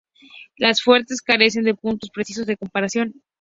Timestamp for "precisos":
2.11-2.47